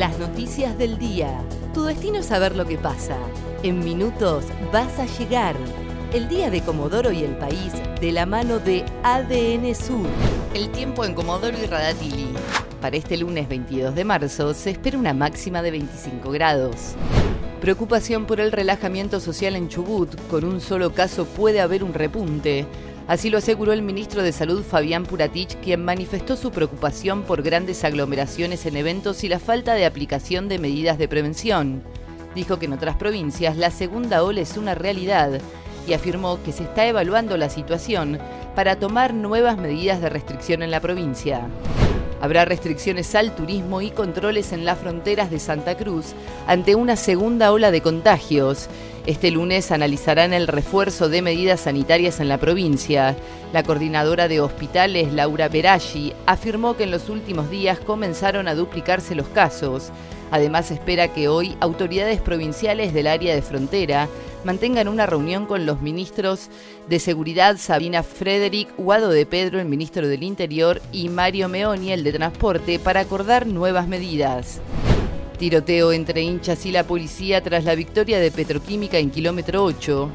[0.00, 1.44] Las noticias del día.
[1.74, 3.18] Tu destino es saber lo que pasa.
[3.62, 5.54] En minutos vas a llegar.
[6.14, 10.06] El día de Comodoro y el país de la mano de ADN Sur.
[10.54, 12.28] El tiempo en Comodoro y Radatili.
[12.80, 16.94] Para este lunes 22 de marzo se espera una máxima de 25 grados.
[17.60, 20.18] Preocupación por el relajamiento social en Chubut.
[20.30, 22.64] Con un solo caso puede haber un repunte.
[23.10, 27.82] Así lo aseguró el ministro de Salud Fabián Puratich, quien manifestó su preocupación por grandes
[27.82, 31.82] aglomeraciones en eventos y la falta de aplicación de medidas de prevención.
[32.36, 35.40] Dijo que en otras provincias la segunda ola es una realidad
[35.88, 38.20] y afirmó que se está evaluando la situación
[38.54, 41.48] para tomar nuevas medidas de restricción en la provincia.
[42.20, 46.12] Habrá restricciones al turismo y controles en las fronteras de Santa Cruz
[46.46, 48.68] ante una segunda ola de contagios.
[49.06, 53.16] Este lunes analizarán el refuerzo de medidas sanitarias en la provincia.
[53.52, 59.14] La coordinadora de hospitales, Laura Beraggi, afirmó que en los últimos días comenzaron a duplicarse
[59.14, 59.90] los casos.
[60.30, 64.06] Además, espera que hoy autoridades provinciales del área de frontera
[64.44, 66.48] mantengan una reunión con los ministros
[66.88, 72.04] de Seguridad Sabina Frederick, Guado de Pedro, el ministro del Interior, y Mario Meoni, el
[72.04, 74.60] de Transporte, para acordar nuevas medidas.
[75.40, 80.10] Tiroteo entre hinchas y la policía tras la victoria de Petroquímica en kilómetro 8.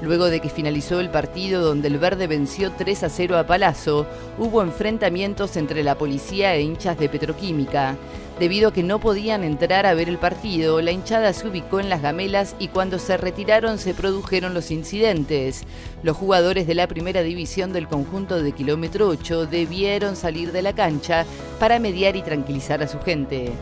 [0.00, 4.06] Luego de que finalizó el partido donde el verde venció 3 a 0 a Palazzo,
[4.38, 7.98] hubo enfrentamientos entre la policía e hinchas de Petroquímica.
[8.38, 11.90] Debido a que no podían entrar a ver el partido, la hinchada se ubicó en
[11.90, 15.64] las gamelas y cuando se retiraron se produjeron los incidentes.
[16.02, 20.72] Los jugadores de la primera división del conjunto de kilómetro 8 debieron salir de la
[20.72, 21.26] cancha
[21.58, 23.52] para mediar y tranquilizar a su gente.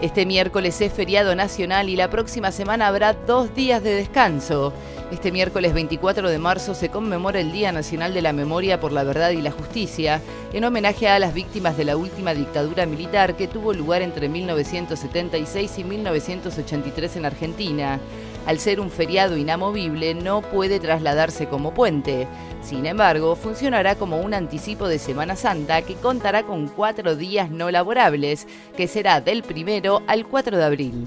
[0.00, 4.72] Este miércoles es feriado nacional y la próxima semana habrá dos días de descanso.
[5.12, 9.04] Este miércoles 24 de marzo se conmemora el Día Nacional de la Memoria por la
[9.04, 10.22] Verdad y la Justicia,
[10.54, 15.78] en homenaje a las víctimas de la última dictadura militar que tuvo lugar entre 1976
[15.78, 18.00] y 1983 en Argentina
[18.46, 22.26] al ser un feriado inamovible, no puede trasladarse como puente.
[22.62, 27.70] Sin embargo, funcionará como un anticipo de Semana Santa que contará con cuatro días no
[27.70, 28.46] laborables,
[28.76, 31.06] que será del primero al 4 de abril.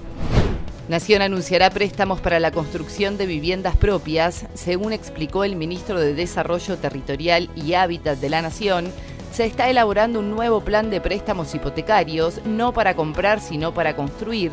[0.88, 6.76] Nación anunciará préstamos para la construcción de viviendas propias, según explicó el ministro de Desarrollo
[6.76, 8.92] Territorial y Hábitat de la Nación.
[9.32, 14.52] Se está elaborando un nuevo plan de préstamos hipotecarios, no para comprar, sino para construir,